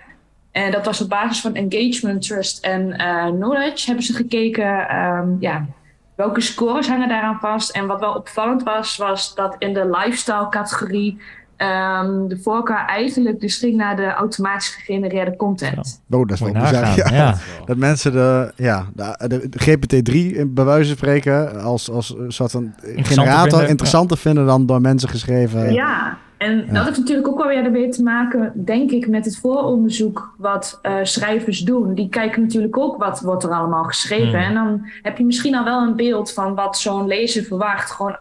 [0.50, 4.96] En dat was op basis van engagement, trust en uh, knowledge hebben ze gekeken.
[4.96, 5.66] Um, ja,
[6.14, 7.70] welke scores hangen daaraan vast?
[7.70, 11.20] En wat wel opvallend was, was dat in de lifestyle categorie
[11.62, 16.02] um, de voorkeur eigenlijk dus ging naar de automatisch gegenereerde content.
[16.10, 16.96] Oh, dat is wel bizar.
[16.96, 17.08] Ja.
[17.10, 17.34] ja.
[17.66, 22.32] Dat mensen de, ja, de, de, de GPT-3 bij wijze van spreken als, als een
[22.32, 25.72] soort van generator vinden, interessanter vinden dan door mensen geschreven.
[25.72, 26.72] Ja, en Ja.
[26.72, 30.78] dat heeft natuurlijk ook wel weer ermee te maken, denk ik, met het vooronderzoek wat
[30.82, 31.94] uh, schrijvers doen.
[31.94, 34.38] Die kijken natuurlijk ook wat wordt er allemaal geschreven.
[34.38, 34.48] Hmm.
[34.48, 37.90] En dan heb je misschien al wel een beeld van wat zo'n lezer verwacht.
[37.90, 38.16] Gewoon,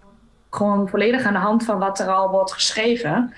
[0.51, 3.33] gewoon volledig aan de hand van wat er al wordt geschreven.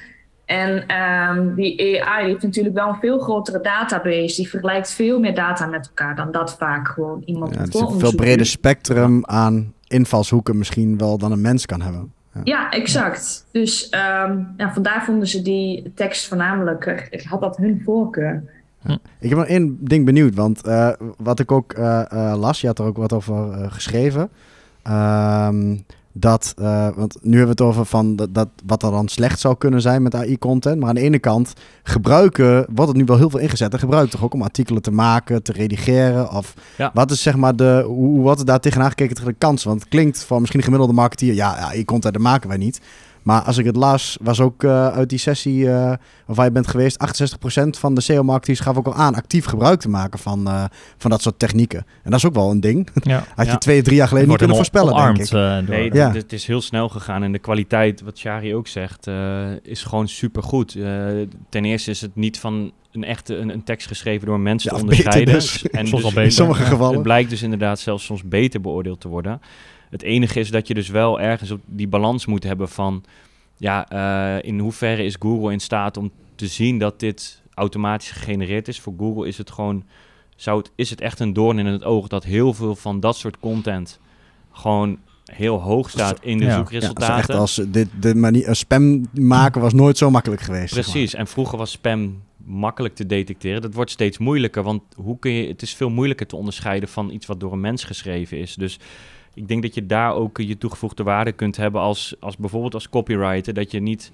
[0.45, 4.35] En um, die AI heeft natuurlijk wel een veel grotere database.
[4.35, 7.81] Die vergelijkt veel meer data met elkaar dan dat vaak gewoon iemand Ja, het is
[7.81, 12.11] een veel breder spectrum aan invalshoeken misschien wel dan een mens kan hebben.
[12.43, 13.45] Ja, exact.
[13.51, 18.43] Dus um, ja, vandaar vonden ze die tekst voornamelijk, uh, had dat hun voorkeur.
[19.19, 22.79] Ik heb nog één ding benieuwd, want uh, wat ik ook uh, las, je had
[22.79, 24.29] er ook wat over geschreven.
[24.87, 29.07] Um, dat, uh, want nu hebben we het over van dat, dat, wat er dan
[29.07, 30.79] slecht zou kunnen zijn met AI-content.
[30.79, 33.73] Maar aan de ene kant gebruiken, wordt het nu wel heel veel ingezet.
[33.73, 36.31] En gebruikt toch ook om artikelen te maken, te redigeren?
[36.31, 36.91] Of Ja.
[36.93, 39.67] wat is zeg maar de, hoe, wordt er daar tegenaan gekeken tegen de kansen?
[39.69, 42.81] Want het klinkt voor misschien een gemiddelde marketeer, ja, AI-content, dat maken wij niet.
[43.23, 45.93] Maar als ik het las, was ook uh, uit die sessie uh,
[46.25, 46.97] waar je bent geweest,
[47.57, 50.63] 68% van de SEO-marketeers gaf ook al aan actief gebruik te maken van, uh,
[50.97, 51.79] van dat soort technieken.
[52.03, 52.89] En dat is ook wel een ding.
[52.93, 53.23] Ja.
[53.35, 53.57] Had je Ja.
[53.57, 55.31] twee, drie jaar geleden niet kunnen voorspellen, denk ik.
[55.33, 55.63] Uh, door.
[55.69, 56.11] Nee, Ja.
[56.11, 60.07] het, is heel snel gegaan en de kwaliteit, wat Shari ook zegt, uh, is gewoon
[60.07, 60.75] supergoed.
[60.75, 61.07] Uh,
[61.49, 64.75] ten eerste is het niet van een echte een, een tekst geschreven door mensen Ja,
[64.77, 65.33] te onderscheiden.
[65.33, 65.67] dus.
[65.69, 66.31] En Soms wel In beter.
[66.31, 66.93] sommige gevallen.
[66.93, 69.41] Het blijkt dus inderdaad zelfs soms beter beoordeeld te worden.
[69.93, 73.03] Het enige is dat je dus wel ergens op die balans moet hebben van...
[73.57, 78.67] Ja, uh, in hoeverre is Google in staat om te zien dat dit automatisch gegenereerd
[78.67, 78.79] is.
[78.79, 79.83] Voor Google is het gewoon,
[80.35, 83.17] zou het, is het echt een doorn in het oog dat heel veel van dat
[83.17, 83.99] soort content
[84.51, 86.49] gewoon heel hoog staat in de Ja.
[86.49, 87.13] Ja, zoekresultaten.
[87.13, 90.73] zo echt als dit, dit manier, spam maken was nooit zo makkelijk geweest.
[90.73, 90.93] zeg maar.
[90.93, 93.61] Precies, en vroeger was spam makkelijk te detecteren.
[93.61, 97.09] Dat wordt steeds moeilijker, want hoe kun je, het is veel moeilijker te onderscheiden van
[97.09, 98.55] iets wat door een mens geschreven is.
[98.55, 98.79] Dus
[99.33, 102.89] ik denk dat je daar ook je toegevoegde waarde kunt hebben als, als bijvoorbeeld als
[102.89, 104.11] copywriter, dat je niet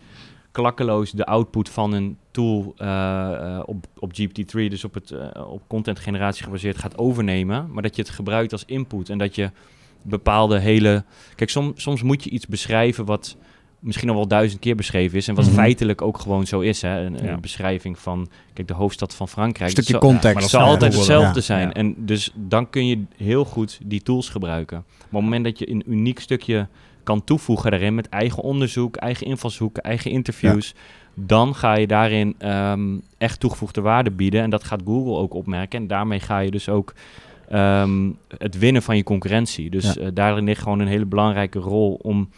[0.52, 5.52] klakkeloos de output van een tool eh, eh, op, op GPT-3, dus op, het, eh,
[5.52, 9.36] op content generatie gebaseerd, gaat overnemen, maar dat je het gebruikt als input en dat
[9.36, 9.52] je
[10.02, 11.04] bepaalde hele...
[11.36, 13.38] Kijk, som, soms moet je iets beschrijven wat
[13.80, 15.54] misschien al wel duizend keer beschreven is en wat Mhm.
[15.54, 16.82] feitelijk ook gewoon zo is.
[16.82, 17.06] Hè?
[17.06, 17.32] Een, Ja.
[17.32, 19.70] een beschrijving van, kijk, de hoofdstad van Frankrijk.
[19.78, 20.34] Een stukje context.
[20.34, 21.46] maar dat zal altijd hetzelfde ja.
[21.46, 21.74] zijn.
[21.74, 24.78] En dus dan kun je heel goed die tools gebruiken.
[24.88, 26.68] Maar op het moment dat je een uniek stukje
[27.04, 30.74] kan toevoegen daarin met eigen onderzoek, eigen invalshoeken, eigen interviews,
[31.14, 34.42] dan ga je daarin ehm, echt toegevoegde waarde bieden.
[34.42, 35.80] En dat gaat Google ook opmerken.
[35.80, 36.94] En daarmee ga je dus ook
[37.50, 39.70] ehm, het winnen van je concurrentie.
[39.70, 42.30] Dus eh, daarin ligt gewoon een hele belangrijke rol om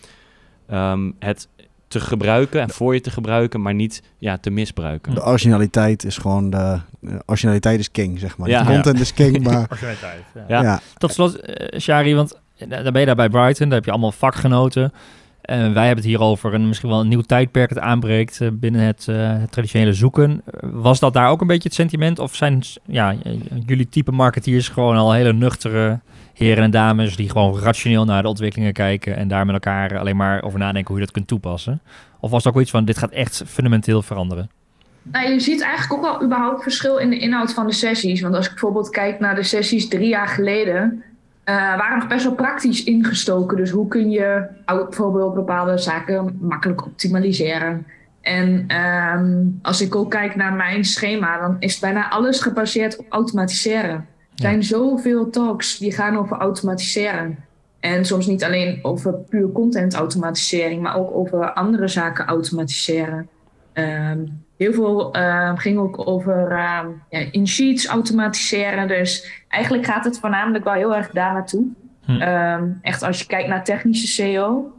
[0.72, 1.48] ehm, het
[1.88, 5.14] te gebruiken en voor je te gebruiken, maar niet ja, te misbruiken.
[5.14, 8.50] De originaliteit is gewoon de, de originaliteit is king, zeg maar.
[8.50, 8.64] Ja.
[8.64, 10.24] de content is king, maar Originaliteit.
[10.34, 10.44] Ja.
[10.48, 10.62] Ja.
[10.62, 10.80] ja.
[10.98, 13.92] Tot slot, eh, Shari, want eh, daar ben je daar bij Brighton, daar heb je
[13.92, 14.94] allemaal vakgenoten.
[15.42, 18.48] En wij hebben het hier over een misschien wel een nieuw tijdperk dat aanbreekt eh,
[18.54, 20.44] binnen het, eh, het traditionele zoeken.
[20.62, 22.20] Was dat daar ook een beetje het sentiment?
[22.20, 23.16] Of zijn ja,
[23.66, 26.00] jullie type marketeers gewoon al hele nuchtere
[26.42, 30.16] heren en dames die gewoon rationeel naar de ontwikkelingen kijken en daar met elkaar alleen
[30.16, 31.82] maar over nadenken hoe je dat kunt toepassen?
[32.20, 34.50] Of was het ook iets van dit gaat echt fundamenteel veranderen?
[35.04, 38.22] Nou, je ziet eigenlijk ook wel überhaupt verschil in de inhoud van de sessies.
[38.22, 41.04] Want als ik bijvoorbeeld kijk naar de sessies drie jaar geleden,
[41.44, 43.58] eh, waren nog best wel praktisch ingestoken.
[43.58, 47.86] Dus hoe kun je bijvoorbeeld bepaalde zaken makkelijk optimaliseren?
[48.22, 53.06] En ehm, als ik ook kijk naar mijn schema, dan is bijna alles gebaseerd op
[53.10, 54.08] automatiseren.
[54.44, 57.38] Er zijn zoveel talks die gaan over automatiseren.
[57.80, 63.28] En soms niet alleen over puur content automatisering, maar ook over andere zaken automatiseren.
[63.74, 64.20] Ehm,
[64.58, 68.88] heel veel ehm, ging ook over ehm, ja, in sheets automatiseren.
[68.88, 71.66] Dus eigenlijk gaat het voornamelijk wel heel erg daar naartoe.
[72.06, 72.72] Hm.
[72.82, 74.74] Echt als je kijkt naar technische SEO.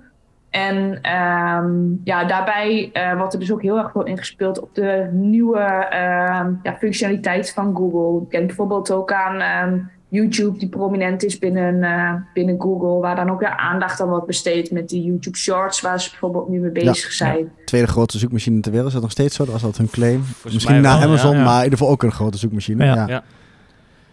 [0.52, 1.70] En ehm,
[2.04, 6.52] ja, daarbij eh, wordt er dus ook heel erg veel ingespeeld op de nieuwe ehm,
[6.62, 8.22] ja, functionaliteit van Google.
[8.24, 13.16] Ik denk bijvoorbeeld ook aan ehm, YouTube, die prominent is binnen, eh, binnen Google, waar
[13.16, 16.58] dan ook weer aandacht aan wordt besteed met die YouTube Shorts, waar ze bijvoorbeeld nu
[16.58, 17.52] mee bezig zijn.
[17.64, 18.88] tweede grootste zoekmachine ter wereld.
[18.88, 19.44] Is dat nog steeds zo?
[19.44, 20.24] Dat was dat hun claim?
[20.44, 21.44] Misschien na wel, Amazon, ja, ja.
[21.44, 22.84] maar in ieder geval ook een grote zoekmachine.
[22.84, 22.94] Ja.
[22.94, 23.06] Ja.
[23.06, 23.22] Ja.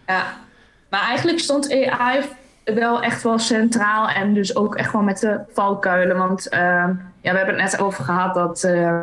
[0.06, 0.36] Ja,
[0.90, 2.20] maar eigenlijk stond AI
[2.74, 6.16] wel echt wel centraal en dus ook echt wel met de valkuilen.
[6.16, 9.02] Want ehm, ja, we hebben het net over gehad dat eh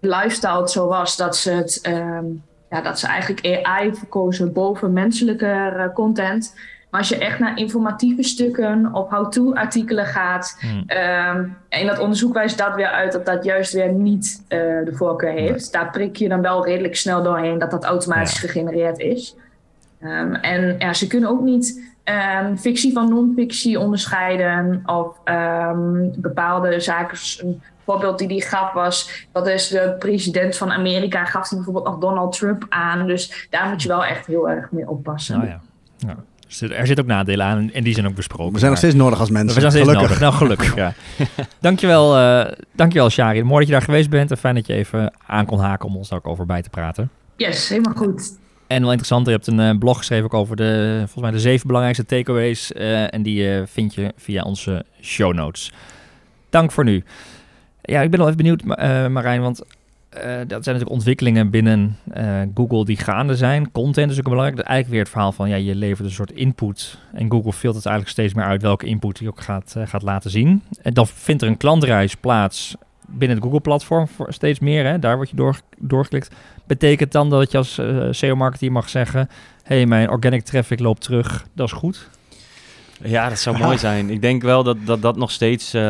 [0.00, 2.24] lifestyle het zo was dat ze, het, ehm,
[2.70, 6.54] ja, dat ze eigenlijk AI verkozen boven menselijke eh, content.
[6.90, 10.82] Maar als je echt naar informatieve stukken of how-to-artikelen gaat, Hmm.
[10.86, 14.92] Ehm, in dat onderzoek wijst dat weer uit dat dat juist weer niet eh, de
[14.92, 15.72] voorkeur heeft.
[15.72, 19.36] Daar prik je dan wel redelijk snel doorheen dat dat automatisch gegenereerd is.
[20.00, 26.80] Ehm, en ja, ze kunnen ook niet ehm, fictie van non-fictie onderscheiden of ehm, bepaalde
[26.80, 27.18] zaken.
[27.46, 31.86] Een voorbeeld die die gaf was, dat is de president van Amerika gaf hij bijvoorbeeld
[31.86, 33.06] nog Donald Trump aan.
[33.06, 35.36] Dus daar moet je wel echt heel erg mee oppassen.
[35.38, 35.60] Nou ja.
[35.98, 36.14] ja.
[36.46, 38.52] Dus er- zitten ook nadelen aan en- die zijn ook besproken.
[38.52, 39.54] We zijn nog steeds nodig als mensen.
[39.54, 40.08] We zijn steeds Gelukkig.
[40.08, 40.20] nodig.
[40.20, 40.92] Nou, gelukkig, ja.
[41.60, 43.42] dankjewel, eh dankjewel, Shari.
[43.42, 45.96] Mooi dat je daar geweest bent en fijn dat je even aan kon haken om
[45.96, 47.10] ons daar ook over bij te praten.
[47.36, 48.38] Yes, helemaal goed.
[48.66, 51.40] En wel interessant, je hebt een eh, blog geschreven ook over de, volgens mij de
[51.40, 52.72] zeven belangrijkste takeaways.
[52.72, 55.72] eh, en die eh, vind je via onze show notes.
[56.50, 57.04] Dank voor nu.
[57.82, 59.62] Ja, ik ben wel even benieuwd, Ma- Marijn, want
[60.10, 61.96] dat zijn natuurlijk ontwikkelingen binnen
[62.54, 63.72] Google die gaande zijn.
[63.72, 64.56] Content is ook belangrijk.
[64.56, 66.98] Dat is eigenlijk weer het verhaal van, ja, je levert een soort input.
[67.12, 70.62] En Google filtert eigenlijk steeds meer uit welke input hij ook gaat, gaat laten zien.
[70.82, 72.74] En dan vindt er een klantreis plaats
[73.06, 74.84] binnen het Google-platform steeds meer.
[74.86, 74.98] Hè?
[74.98, 76.34] Daar word je door, doorgeklikt.
[76.66, 79.28] Betekent dan dat je als eh, SEO-marketeer mag zeggen...
[79.62, 82.10] hey, mijn organic traffic loopt terug, dat is goed?
[83.02, 84.10] Ja, dat zou mooi zijn.
[84.10, 85.82] Ik denk wel dat dat, dat nog steeds eh,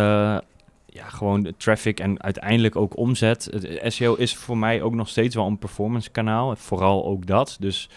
[0.87, 3.49] ja, gewoon de traffic en uiteindelijk ook omzet.
[3.53, 6.57] Het SEO is voor mij ook nog steeds wel een performance kanaal.
[6.57, 7.57] Vooral ook dat.
[7.61, 7.89] Dus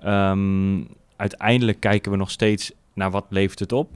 [0.00, 0.82] ehm,
[1.16, 3.90] uiteindelijk kijken we nog steeds naar wat levert het op.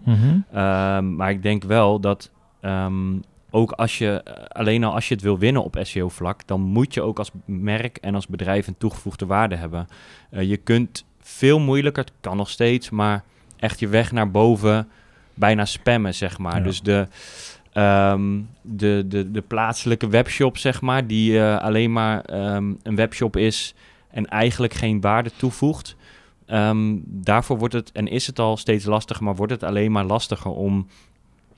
[0.52, 3.16] Ehm, maar ik denk wel dat ehm,
[3.50, 6.94] ook als je, eh, alleen al als je het wil winnen op SEO-vlak, dan moet
[6.94, 9.88] je ook als merk en als bedrijf een toegevoegde waarde hebben.
[10.30, 13.24] Eh, je kunt veel moeilijker, het kan nog steeds, maar
[13.56, 14.88] echt je weg naar boven
[15.34, 16.56] bijna spammen, zeg maar.
[16.56, 16.62] Ja.
[16.62, 17.08] Dus de,
[17.72, 23.36] ehm, de, de, de plaatselijke webshop, zeg maar, die eh, alleen maar ehm, een webshop
[23.36, 23.74] is
[24.10, 25.96] en eigenlijk geen waarde toevoegt.
[26.46, 30.04] Ehm, daarvoor wordt het, en is het al steeds lastiger, maar wordt het alleen maar
[30.04, 30.86] lastiger om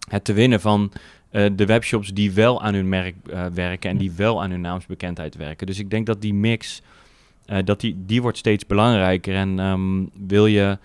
[0.08, 0.92] het te winnen van
[1.30, 4.60] eh, de webshops die wel aan hun merk eh, werken en die wel aan hun
[4.60, 5.66] naamsbekendheid werken.
[5.66, 6.82] Dus ik denk dat die mix,
[7.44, 9.34] eh, dat die, die wordt steeds belangrijker.
[9.34, 10.78] En ehm, wil je,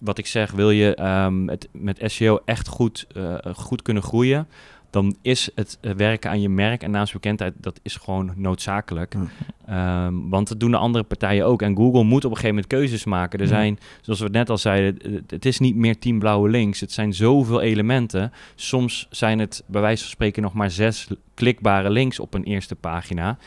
[0.00, 4.48] wat ik zeg, wil je ehm, het met SEO echt goed, eh, goed kunnen groeien,
[4.90, 9.14] dan is het eh, werken aan je merk en naamsbekendheid, dat is gewoon noodzakelijk.
[9.14, 10.06] Ja.
[10.06, 11.62] Ehm, want dat doen de andere partijen ook.
[11.62, 13.38] En Google moet op een gegeven moment keuzes maken.
[13.38, 13.50] Er Ja.
[13.50, 16.80] zijn, zoals we het net al zeiden, het- het is niet meer team blauwe links.
[16.80, 18.32] Het zijn zoveel elementen.
[18.54, 22.74] Soms zijn het bij wijze van spreken nog maar zes klikbare links op een eerste
[22.74, 23.38] pagina.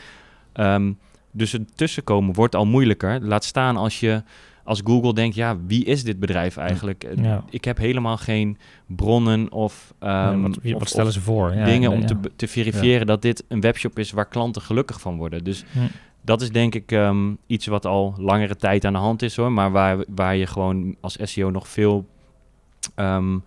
[0.52, 0.92] Ehm,
[1.30, 3.20] dus het tussenkomen wordt al moeilijker.
[3.20, 4.22] Laat staan als je
[4.64, 7.04] als Google denkt, ja, wie is dit bedrijf eigenlijk?
[7.04, 7.44] Eh, Ja.
[7.50, 11.54] Ik heb helemaal geen bronnen of, ehm, wat, wie- wat of- stellen ze voor?
[11.54, 15.00] Ja, dingen nee, om te, te verifiëren dat dit een webshop is waar klanten gelukkig
[15.00, 15.44] van worden.
[15.44, 15.78] Dus Hm.
[16.20, 19.52] dat is denk ik ehm, iets wat al langere tijd aan de hand is hoor.
[19.52, 22.06] Maar waar, waar je gewoon als SEO nog veel,
[22.94, 23.38] ehm,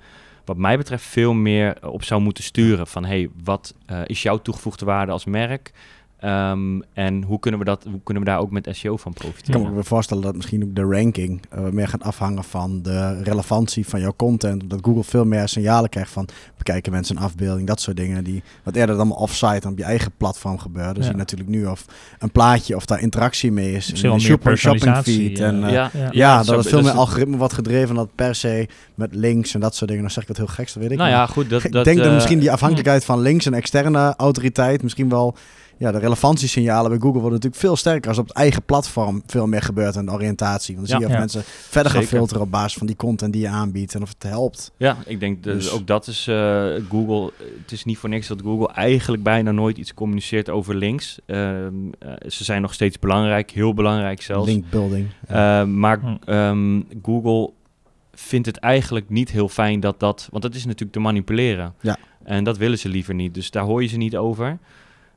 [0.45, 2.88] wat mij betreft, veel meer op zou moeten sturen.
[2.88, 5.71] Van hey, wat eh, is jouw toegevoegde waarde als merk?
[6.19, 9.17] Ehm, en hoe kunnen, we dat, hoe kunnen we daar ook met SEO van Ik
[9.17, 9.62] profiteren?
[9.63, 13.88] kan me voorstellen dat misschien ook de ranking eh, meer gaat afhangen van de relevantie
[13.88, 14.62] van jouw content.
[14.62, 18.23] Omdat Google veel meer signalen krijgt van bekijken mensen een afbeelding, dat soort dingen.
[18.23, 20.93] Die wat eerder dan offsite dan op je eigen platform gebeuren.
[20.93, 21.12] Dus Ja.
[21.12, 21.86] je natuurlijk nu of
[22.19, 23.91] een plaatje of daar interactie mee is.
[24.04, 25.39] In shopper shopping feed.
[25.39, 26.10] En, eh, eh, ja, ja.
[26.12, 27.95] ja, zo- dat het veel dus meer algoritme wordt gedreven.
[27.95, 30.04] Dat per se met links en dat soort dingen.
[30.04, 31.19] Dan zeg ik wat heel geks, dat weet ik Nou niet.
[31.19, 31.49] ja, goed.
[31.49, 35.10] Dat, ik dat, denk dat eh, misschien die afhankelijkheid van links en externe autoriteit misschien
[35.10, 35.36] wel
[35.78, 39.48] ja, de relevantiesignalen bij Google worden natuurlijk veel sterker als op het eigen platform veel
[39.48, 40.76] meer gebeurt en de oriëntatie.
[40.76, 41.06] Want dan Ja.
[41.08, 41.40] zie je of Ja.
[41.40, 42.18] mensen verder gaan Zeker.
[42.18, 44.72] filteren op basis van die content die je aanbiedt en of het helpt.
[44.78, 47.32] Ja, ik denk dus, Dus- ook dat is eh, Google.
[47.62, 51.20] Het is niet voor niks dat Google eigenlijk bijna nooit iets communiceert over links.
[51.26, 54.48] Ehm, eh, ze zijn nog steeds belangrijk, heel belangrijk zelfs.
[54.48, 55.08] Link building.
[55.28, 55.62] Ja.
[55.62, 56.16] Eh, maar Hm.
[56.26, 57.50] ehm, Google
[58.14, 60.28] vindt het eigenlijk niet heel fijn dat dat...
[60.32, 61.74] Want dat is natuurlijk te manipuleren.
[61.82, 61.98] Ja.
[62.24, 63.34] En dat willen ze liever niet.
[63.34, 64.58] Dus daar hoor je ze niet over.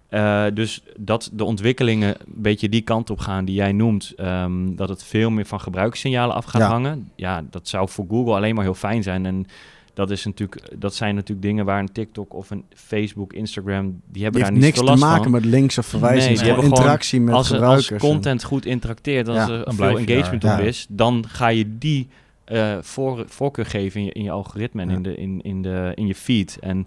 [0.09, 4.75] Eh, dus dat de ontwikkelingen een beetje die kant op gaan die jij noemt, ehm,
[4.75, 6.68] dat het veel meer van gebruikssignalen af gaat Ja.
[6.68, 7.09] hangen.
[7.16, 9.27] Ja, dat zou voor Google alleen maar heel fijn zijn.
[9.27, 9.47] En
[9.94, 14.23] dat, is natuurlijk, dat zijn natuurlijk dingen waar een TikTok of een Facebook, Instagram, die
[14.23, 15.33] hebben Die daar niks te last maken van.
[15.33, 16.27] met links of verwijzingen.
[16.27, 17.90] Nee, die hebben interactie met als, er, gebruikers.
[17.92, 20.55] als en- content goed interacteert, als Ja, er dan veel engagement daar.
[20.59, 20.66] op Ja.
[20.68, 22.09] is, dan ga je die
[22.44, 25.92] eh, voor, voorkeur geven in je, in je algoritme en in, de, in, in, de,
[25.94, 26.57] in je feed.
[26.61, 26.87] En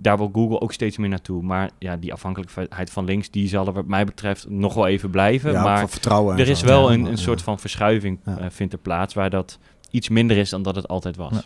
[0.00, 1.42] daar wil Google ook steeds meer naartoe.
[1.42, 5.10] Maar ja, die afhankelijkheid van links, die zal er wat mij betreft nog wel even
[5.10, 5.52] blijven.
[5.52, 6.34] ja, maar van vertrouwen.
[6.34, 6.66] en er is zo.
[6.66, 7.16] wel Ja, een, een ja.
[7.16, 8.38] soort van verschuiving Ja.
[8.38, 9.58] eh, vindt er plaats, waar dat
[9.90, 11.32] iets minder is dan dat het altijd was.
[11.32, 11.42] Ja.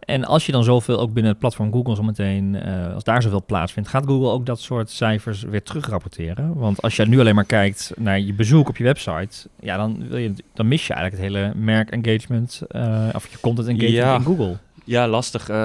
[0.00, 3.22] En als je dan zoveel ook binnen het platform Google zo meteen, eh, als daar
[3.22, 6.54] zoveel plaatsvindt, gaat Google ook dat soort cijfers weer terugrapporteren?
[6.54, 10.08] Want als je nu alleen maar kijkt naar je bezoek op je website, ja, dan,
[10.08, 13.94] wil je, dan mis je eigenlijk het hele merk engagement eh, of je content engagement
[13.96, 14.14] Ja.
[14.16, 14.56] in Google.
[14.86, 15.48] Ja, lastig.
[15.48, 15.56] Eh,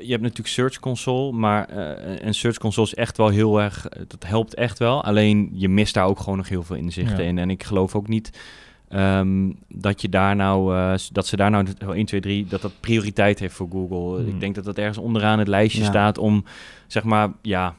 [0.00, 3.86] je hebt natuurlijk Search Console, maar eh en Search Console is echt wel heel erg,
[3.88, 5.04] eh, dat helpt echt wel.
[5.04, 7.28] Alleen je mist daar ook gewoon nog heel veel inzichten Ja.
[7.28, 7.38] in.
[7.38, 8.38] En ik geloof ook niet
[8.88, 12.72] ehm, dat je daar nou, s- dat ze daar nou 1, 2, 3, dat dat
[12.80, 14.20] prioriteit heeft voor Google.
[14.22, 14.28] Hmm.
[14.28, 15.88] Ik denk dat dat ergens onderaan het lijstje Ja.
[15.88, 16.44] staat om,
[16.86, 17.74] zeg maar, ja,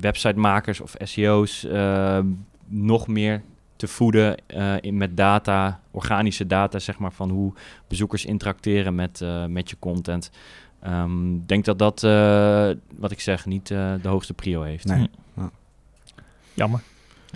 [0.00, 2.18] websitemakers of SEO's eh,
[2.68, 3.42] nog meer
[3.76, 7.52] te voeden eh, in, met data, organische data, zeg maar, van hoe
[7.88, 10.30] bezoekers interacteren met, eh, met je content.
[10.80, 14.84] Ehm, Ik denk dat dat, eh, wat ik zeg, niet eh, de hoogste prio heeft.
[14.84, 15.10] Nee.
[16.54, 16.82] Jammer.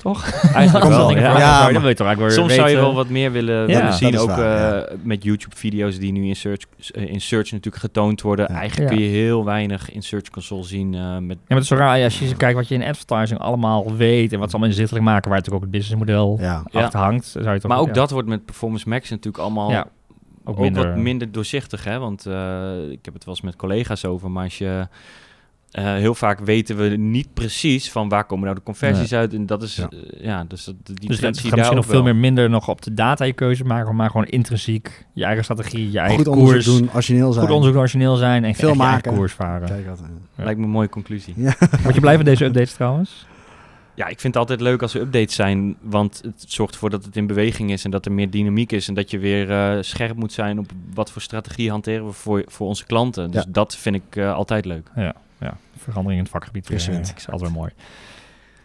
[0.03, 0.31] Toch?
[0.55, 1.21] Eigenlijk wel, wel, ja.
[1.21, 1.39] ja.
[1.39, 3.33] ja, maar dan weet je toch eigenlijk weer Soms zou je weten- wel wat meer
[3.33, 7.21] willen, Ja, willen zien, ook waar, eh, met YouTube-video's die nu in Search, eh, in
[7.21, 8.47] Search natuurlijk getoond worden.
[8.53, 8.59] Ja.
[8.59, 8.97] Eigenlijk Ja.
[8.97, 10.95] kun je heel weinig in Search Console zien.
[10.95, 12.83] eh, met, Ja, maar het is zo raar als je eens kijkt wat je in
[12.85, 16.41] advertising allemaal weet en wat ze allemaal inzichtelijk maken, waar natuurlijk ook het businessmodel
[16.73, 17.27] achter hangt.
[17.27, 20.55] Zou je toch, maar ook ja, dat wordt met Performance Max natuurlijk allemaal ja, ook
[20.57, 20.87] ook minder.
[20.89, 21.99] wat minder doorzichtig, hè?
[21.99, 24.87] Want eh, ik heb het wel eens met collega's over, maar als je
[25.71, 29.47] eh, heel vaak weten we niet precies van waar komen nou de conversies uit en
[29.47, 29.89] dat is Ja.
[29.91, 32.51] ja, ja dus dat, die Dus zie gaat je daar misschien nog veel meer minder
[32.51, 36.17] nog op de data je keuze maken, maar gewoon intrinsiek je eigen strategie, je eigen
[36.17, 37.45] Goed onderzoek koers, doen, origineel zijn.
[37.47, 39.15] goed onderzoek origineel zijn en Veel maken.
[39.15, 39.69] koers varen.
[39.69, 40.01] Kijk wat,
[40.37, 40.45] ja.
[40.45, 41.35] Lijkt me een mooie conclusie.
[41.83, 43.27] Word je blij van deze updates trouwens?
[43.95, 47.05] Ja, ik vind het altijd leuk als er updates zijn, want het zorgt ervoor dat
[47.05, 49.77] het in beweging is en dat er meer dynamiek is en dat je weer eh,
[49.81, 53.31] scherp moet zijn op wat voor strategie hanteren we voor, voor onze klanten.
[53.31, 53.49] Dus Ja.
[53.53, 54.91] dat vind ik eh, altijd leuk.
[54.97, 55.15] Ja,
[55.79, 56.69] verandering in het vakgebied.
[56.69, 57.71] weer, eh, is altijd wel mooi.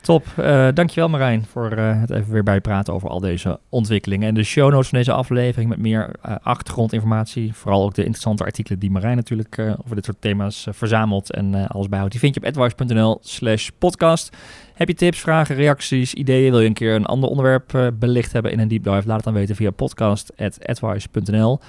[0.03, 0.25] Top.
[0.39, 4.27] Uh, dankjewel Marijn voor uh, het even weer bijpraten over al deze ontwikkelingen.
[4.27, 7.53] En de show notes van deze aflevering met meer uh, achtergrondinformatie.
[7.53, 11.87] Vooral ook de interessante artikelen die Marijn natuurlijk over dit soort thema's verzamelt en alles
[11.89, 12.11] bijhoudt.
[12.11, 14.37] Die vind je op advice.nl slash podcast.
[14.73, 16.51] Heb je tips, vragen, reacties, ideeën?
[16.51, 19.07] Wil je een keer een ander onderwerp belicht hebben in een deep dive?
[19.07, 21.59] Laat het dan weten via podcast.advice.nl.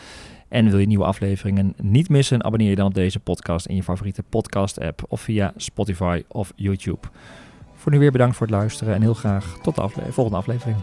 [0.54, 2.44] En wil je nieuwe afleveringen niet missen?
[2.44, 6.52] Abonneer je dan op deze podcast in je favoriete podcast app of via Spotify of
[6.56, 7.08] YouTube.
[7.74, 10.76] Voor nu weer bedankt voor het luisteren en heel graag tot de volgende aflevering.